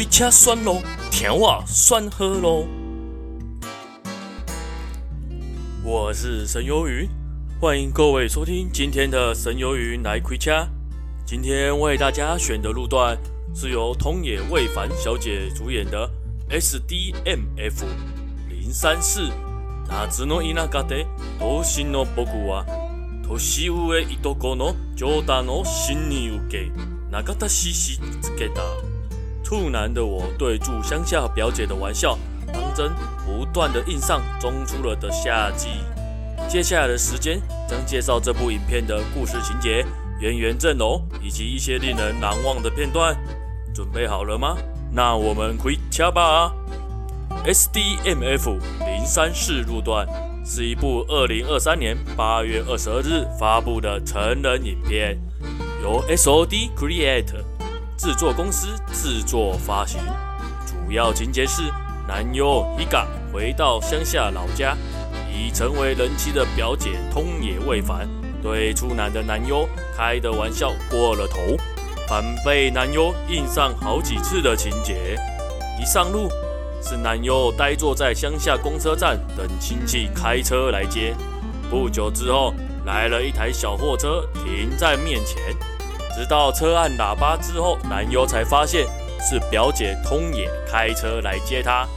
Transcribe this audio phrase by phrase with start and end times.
[0.00, 0.80] 开车选路，
[1.10, 2.68] 听我选好路。
[5.84, 7.08] 我是神游云，
[7.60, 10.68] 欢迎各位收听今天的神游云来开车。
[11.24, 13.18] 今天为大家选的路段
[13.54, 16.08] 是由东野惠帆小姐主演的
[16.48, 17.84] SDMF
[18.48, 19.30] 零三四。
[19.88, 21.06] 夏の田舎で
[21.38, 22.66] 独身の仆は
[23.28, 26.72] 年上いとこの冗谈を真に受け
[27.10, 28.62] 长田西西つけた。
[29.51, 32.17] 处男的我对住乡下表姐的玩笑
[32.53, 32.89] 当真，
[33.25, 35.67] 不断的印上中出了的夏季。
[36.47, 37.37] 接下来的时间
[37.67, 39.85] 将介绍这部影片的故事情节、
[40.21, 43.13] 演员阵容以及一些令人难忘的片段。
[43.73, 44.55] 准备好了吗？
[44.89, 46.53] 那我们开车吧。
[47.43, 50.07] SDMF 零三四路段
[50.45, 55.19] 是一部二零二三年八月二十二日发布的成人影片，
[55.83, 57.43] 由 SOD Create
[58.01, 60.01] 制作公司制作发行。
[60.65, 61.61] 主要情节是
[62.07, 64.75] 男优 Hika 回到乡下老家，
[65.31, 68.09] 已成为人妻的表姐通野未凡
[68.41, 71.55] 对处男的男优开的玩笑过了头，
[72.07, 75.15] 反被男优印上好几次的情节。
[75.79, 76.27] 一上路。
[76.83, 81.15] 是男优呆坐在乡下公车站等亲戚开车来接，
[81.69, 82.55] 不久之后
[82.87, 85.55] 来了一台小货车停在面前，
[86.15, 88.85] 直到车按喇叭之后，男优才发现
[89.19, 91.87] 是表姐通野开车来接他。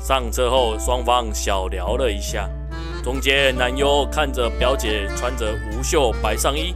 [0.00, 2.48] 上车后双方小聊了一下，
[3.02, 6.74] 中间男优看着表姐穿着无袖白上衣，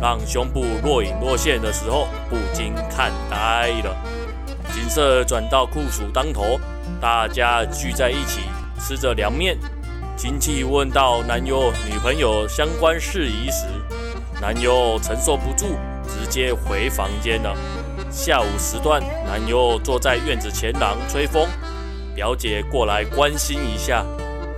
[0.00, 3.96] 让胸部若隐若现的时候，不禁看呆了。
[4.74, 6.58] 景色转到酷暑当头。
[7.00, 8.40] 大家聚在一起
[8.78, 9.58] 吃着凉面，
[10.16, 13.66] 亲戚问到男优女朋友相关事宜时，
[14.40, 15.76] 男优承受不住，
[16.34, 17.56] 接回房间了。
[18.10, 21.46] 下午时段，男优坐在院子前廊吹风，
[22.12, 24.04] 表姐过来关心一下，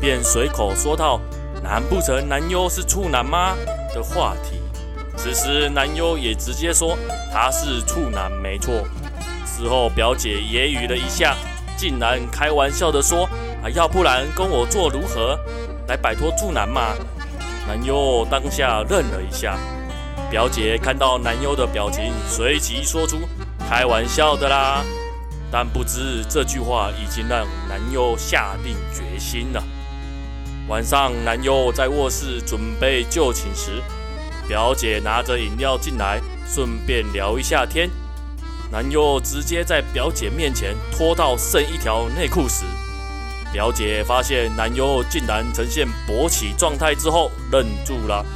[0.00, 1.20] 便随口说道
[1.62, 3.54] ：“难不成男优是处男吗？”
[3.94, 4.58] 的话题。
[5.18, 6.96] 此时男优也直接说
[7.30, 8.72] 他是处男没错。
[9.44, 11.36] 事后表姐揶揄了一下。
[11.76, 13.28] 竟然开玩笑的说
[13.62, 15.38] ：“啊，要不然跟我做如何？
[15.88, 16.94] 来摆脱处男嘛？”
[17.68, 19.58] 男优当下愣了一下，
[20.28, 23.18] 表姐看到男优的表情，随即说出
[23.70, 24.84] ：“开玩笑的啦。”
[25.52, 29.62] 但不知这句话已经让男优下定决心了。
[30.68, 33.80] 晚上，男优在卧室准备就寝时，
[34.48, 37.88] 表姐拿着饮料进来，顺便聊一下天。
[38.72, 42.64] 男优直接在表姐面前脱到剩一条内裤时，
[43.52, 48.26] 表姐发现男优竟然呈现勃起状态之后，愣住了。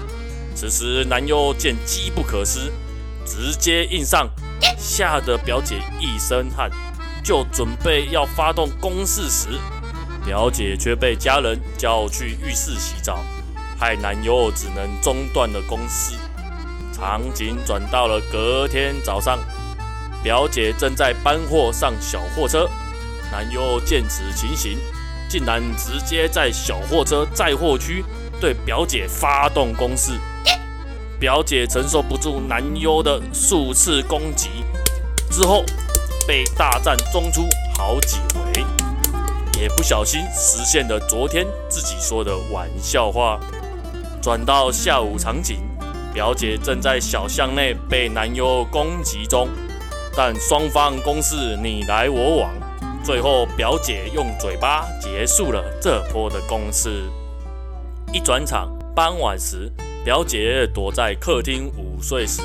[0.55, 2.71] 此时男优见机不可失，
[3.25, 4.29] 直接硬上，
[4.77, 6.71] 吓得表姐一身汗，
[7.25, 9.49] 就准备要发动攻势时，
[10.25, 13.25] 表姐却被家人叫去浴室洗澡，
[13.79, 16.15] 害男优只能中断了攻势。
[16.93, 19.39] 场景转到了隔天早上。
[20.23, 22.69] 表姐正在搬货上小货车，
[23.33, 24.77] 男优见此情形，
[25.31, 28.05] 竟然直接在小货车载货区
[28.41, 30.13] 对表姐发动攻势。
[31.19, 34.49] 表姐承受不住男优的数次攻击，
[35.31, 35.63] 之后
[36.27, 37.43] 被大战中出
[37.77, 38.65] 好几回，
[39.61, 43.39] 也不小心实现了昨天自己说的玩笑话。
[44.23, 45.59] 转到下午场景，
[46.15, 49.49] 表姐正在小巷内被男优攻击中。
[50.17, 52.51] 但双方攻势你来我往，
[53.05, 57.05] 最后表姐用嘴巴结束了这波的攻势。
[58.13, 59.71] 一转场，傍晚时，
[60.05, 62.43] 表姐躲在客厅午睡时，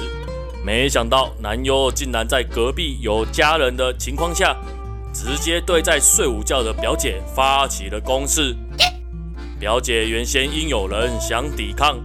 [0.63, 4.55] 没想到男优竟然在隔壁有家人的情况下，
[5.11, 8.55] 直接对在睡午觉的表姐发起了攻势。
[9.59, 11.97] 表姐原先应有人想抵抗，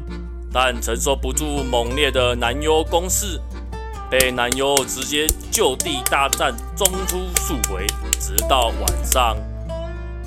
[0.51, 3.39] 但承受不住猛烈的男优攻势。
[4.11, 7.87] 被男优直接就地大战，中出数回，
[8.19, 9.37] 直到晚上。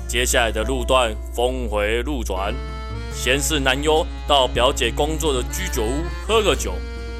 [0.06, 2.54] 接下来的路段峰回路转，
[3.14, 6.74] 先是男优到表姐工作的居酒屋喝个酒，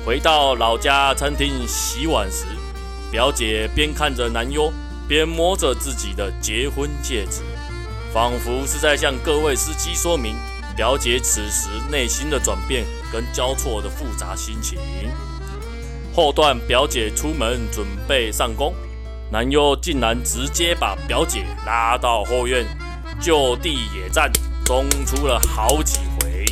[0.05, 2.45] 回到老家餐厅洗碗时，
[3.11, 4.73] 表姐边看着男优，
[5.09, 7.43] 边摸着自己的结婚戒指，
[8.13, 10.35] 仿佛是在向各位司机说明
[10.77, 14.79] 表姐此时内心的转变跟交错的复杂心情。
[16.13, 18.75] 后段表姐出门准备上工，
[19.31, 22.67] 男优竟然直接把表姐拉到后院，
[23.21, 24.31] 就地野战，
[24.65, 26.45] 中出了好几回。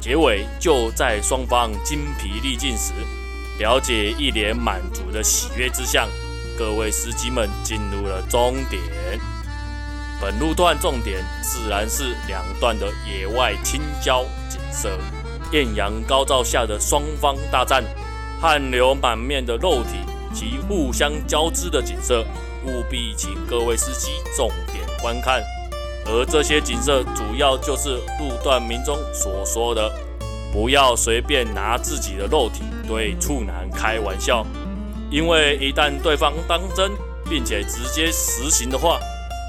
[0.00, 2.92] 结尾就在双方精疲力尽时，
[3.58, 6.08] 表姐一脸满足的喜悦之相，
[6.58, 8.82] 各位司机们进入了终点。
[10.20, 14.98] 本路段重点自然是两段的野外清郊景色，
[15.52, 17.84] 艳阳高照下的双方大战，
[18.40, 19.98] 汗流满面的肉体
[20.32, 22.24] 及互相交织的景色，
[22.64, 25.42] 务必请各位司机重点观看。
[26.06, 29.90] 而这些景色主要就是路段民众所说的，
[30.52, 34.46] 不要随便拿自己的肉体对处男开玩笑，
[35.10, 36.92] 因为一旦对方当真，
[37.28, 38.98] 并且直接实行的话，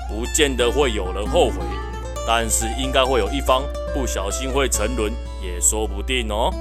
[0.09, 1.55] 不见得会有人后悔，
[2.25, 3.63] 但是应该会有一方
[3.93, 5.11] 不小心会沉沦，
[5.43, 6.53] 也说不定哦。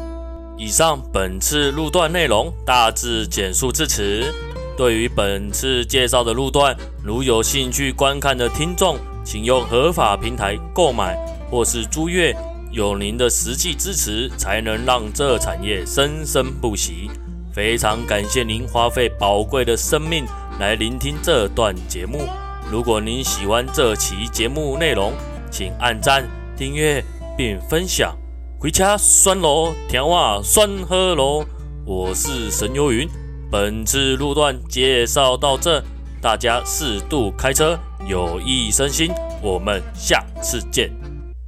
[0.56, 4.32] 以上本次路段内容大致简述至此。
[4.76, 11.16] 对于本次介绍的路段，如有兴趣观看的听众，请用合法平台购买
[11.50, 12.36] 或是租阅，
[12.70, 17.10] 有您的实际支持，才能让这产业生生不息。
[17.52, 20.26] 非常感谢您花费宝贵的生命
[20.58, 22.28] 来聆听这段节目。
[22.70, 25.12] 如果您喜欢这期节目内容，
[25.50, 27.02] 请按赞、订阅
[27.36, 28.16] 并分享。
[28.58, 31.44] 回家酸咯，甜话酸喝咯。
[31.86, 33.08] 我是神游云，
[33.50, 35.82] 本次路段介绍到这，
[36.20, 37.78] 大家适度开车。
[38.06, 41.03] 有益身心，我们下次见。